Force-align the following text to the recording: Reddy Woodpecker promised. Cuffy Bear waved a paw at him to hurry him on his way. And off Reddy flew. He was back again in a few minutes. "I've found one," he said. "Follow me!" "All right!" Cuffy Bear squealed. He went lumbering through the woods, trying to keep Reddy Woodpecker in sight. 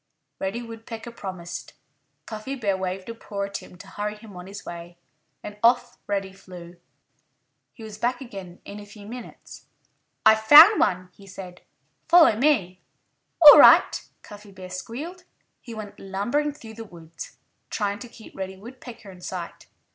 Reddy 0.39 0.63
Woodpecker 0.63 1.11
promised. 1.11 1.73
Cuffy 2.25 2.55
Bear 2.55 2.75
waved 2.75 3.07
a 3.09 3.13
paw 3.13 3.43
at 3.43 3.57
him 3.57 3.77
to 3.77 3.85
hurry 3.85 4.15
him 4.15 4.35
on 4.35 4.47
his 4.47 4.65
way. 4.65 4.97
And 5.43 5.59
off 5.61 5.99
Reddy 6.07 6.33
flew. 6.33 6.77
He 7.71 7.83
was 7.83 7.99
back 7.99 8.19
again 8.19 8.61
in 8.65 8.79
a 8.79 8.85
few 8.87 9.05
minutes. 9.05 9.67
"I've 10.25 10.41
found 10.41 10.79
one," 10.79 11.09
he 11.13 11.27
said. 11.27 11.61
"Follow 12.09 12.35
me!" 12.35 12.81
"All 13.43 13.59
right!" 13.59 14.03
Cuffy 14.23 14.51
Bear 14.51 14.71
squealed. 14.71 15.25
He 15.61 15.75
went 15.75 15.99
lumbering 15.99 16.51
through 16.51 16.73
the 16.73 16.83
woods, 16.83 17.37
trying 17.69 17.99
to 17.99 18.09
keep 18.09 18.35
Reddy 18.35 18.57
Woodpecker 18.57 19.11
in 19.11 19.21
sight. 19.21 19.67